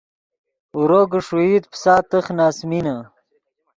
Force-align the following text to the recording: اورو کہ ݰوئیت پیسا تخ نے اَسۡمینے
اورو 0.75 1.01
کہ 1.11 1.19
ݰوئیت 1.25 1.63
پیسا 1.71 1.95
تخ 2.09 2.25
نے 2.37 2.43
اَسۡمینے 2.49 2.97